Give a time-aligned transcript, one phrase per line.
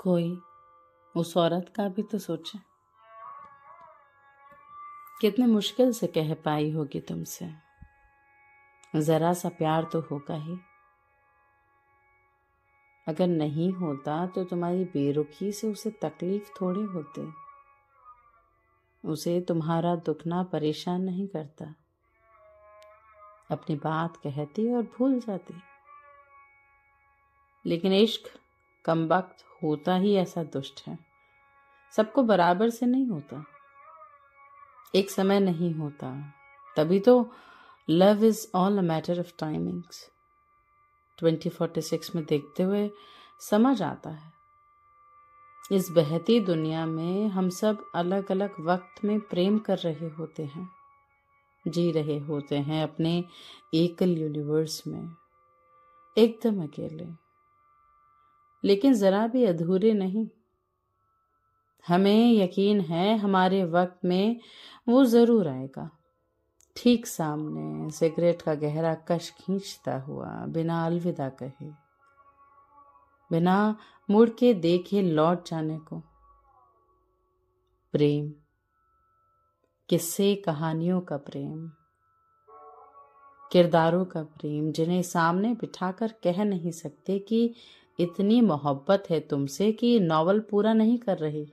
[0.00, 0.40] कोई।
[1.16, 2.58] उस औरत का भी तो सोचे।
[5.20, 7.52] कितने मुश्किल से कह पाई होगी तुमसे।
[8.96, 10.58] जरा सा प्यार तो होगा ही।
[13.08, 17.32] अगर नहीं होता तो तुम्हारी बेरुखी से उसे तकलीफ़ थोड़ी होती।
[19.04, 21.74] उसे तुम्हारा दुखना परेशान नहीं करता।
[23.50, 25.54] अपनी बात कहती और भूल जाती।
[27.66, 28.22] लेकिन इश्क
[28.84, 30.98] कम वक्त होता ही ऐसा दुष्ट है।
[31.96, 33.44] सबको बराबर से नहीं होता।
[34.94, 36.34] एक समय नहीं होता।
[36.76, 37.30] तभी तो
[37.90, 40.10] love is all a matter of timings.
[41.18, 42.90] Twenty forty six में देखते हुए
[43.40, 44.32] समझ आता है।
[45.72, 50.68] इस बहती दुनिया में हम सब अलग अलग वक्त में प्रेम कर रहे होते हैं।
[51.68, 53.24] जी रहे होते हैं अपने
[53.74, 55.14] एकल यूनिवर्स में।
[56.18, 57.29] एकदम अकेले।
[58.64, 60.28] लेकिन जरा भी अधूरे नहीं।
[61.88, 64.40] हमें यकीन है हमारे वक्त में
[64.88, 65.90] वो ज़रूर आएगा।
[66.76, 71.70] ठीक सामने सिगरेट का गहरा कश खींचता हुआ बिना अलविदा कहे।
[73.30, 73.76] बिना
[74.10, 76.02] मुड़ के देखे लौट जाने को।
[77.92, 78.32] प्रेम।
[79.88, 81.70] किस्से कहानियों का प्रेम।
[83.52, 87.54] किरदारों का प्रेम जिन्हें सामने बिठाकर कह नहीं सकते कि
[88.00, 91.44] इतनी मोहब्बत है तुमसे कि नॉवल पूरा नहीं कर रही,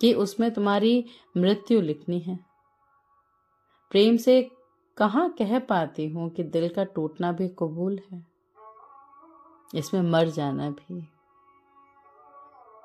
[0.00, 1.04] कि उसमें तुम्हारी
[1.36, 2.38] मृत्यु लिखनी है।
[3.92, 4.40] प्रेम से
[4.96, 8.24] कहाँ कह पाती हूँ कि दिल का टूटना भी कबूल है,
[9.70, 11.00] इसमें मर जाना भी।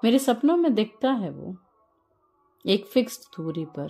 [0.03, 1.55] मेरे सपनों में दिखता है वो,
[2.65, 3.89] एक फिक्स्ड दूरी पर।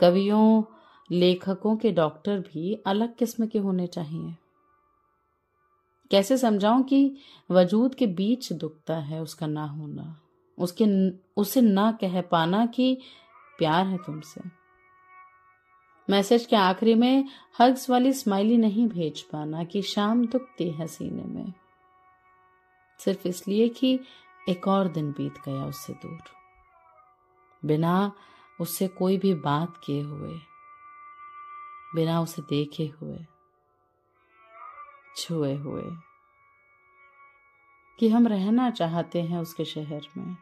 [0.00, 0.62] कवियों,
[1.10, 4.34] लेखकों के डॉक्टर भी अलग किस्म के होने चाहिए।
[6.10, 7.16] कैसे समझाऊं कि
[7.50, 10.20] वजूद के बीच दुखता है उसका ना होना?
[10.58, 10.86] उसके
[11.36, 12.98] उसे ना कह पाना कि
[13.58, 14.40] प्यार है तुमसे।
[16.10, 17.24] मैसेज के आखिरी में
[17.60, 21.52] हग्स वाली स्माइली नहीं भेज पाना कि शाम दुखती है सीने में।
[23.00, 24.00] सिर्फ़ इसलिए कि
[24.48, 26.22] एक और दिन बीत गया उससे दूर।
[27.64, 28.12] बिना
[28.60, 30.34] उससे कोई भी बात किए हुए,
[31.94, 33.18] बिना उसे देखे हुए।
[35.20, 35.82] छुए हुए
[37.98, 40.36] कि हम रहना चाहते हैं उसके शहर में।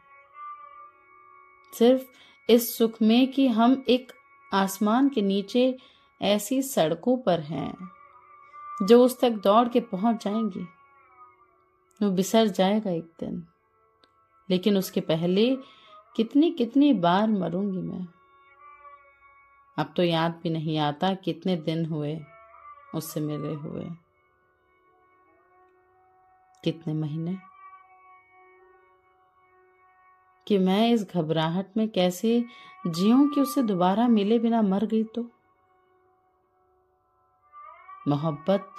[1.73, 2.03] सिर्फ़
[2.49, 4.11] इस सुख में कि हम एक
[4.53, 5.77] आसमान के नीचे
[6.21, 7.73] ऐसी सड़कों पर हैं,
[8.83, 10.67] जो उस तक दौड़ के पहुँच जाएँगी।
[12.01, 13.43] वो बिसर जाएगा एक दिन,
[14.49, 15.55] लेकिन उसके पहले
[16.15, 18.07] कितनी कितनी बार मरूँगी मैं।
[19.77, 22.19] अब तो याद भी नहीं आता कितने दिन हुए
[22.95, 23.85] उससे मिले हुए।
[26.63, 27.37] कितने महीने?
[30.47, 32.45] कि मैं इस घबराहट में कैसे
[32.87, 35.29] जीऊं कि उसे दोबारा मिले बिना मर गई तो?
[38.07, 38.75] मोहब्बत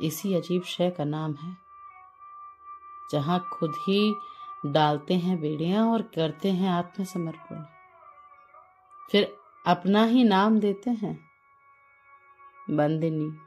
[0.00, 1.56] इसी अजीब शय का नाम है,
[3.12, 4.14] जहाँ खुद ही
[4.66, 7.62] डालते हैं बेड़ियाँ और करते हैं आत्मसमर्पण।
[9.10, 11.18] फिर अपना ही नाम देते हैं,
[12.70, 13.45] बंदिनी।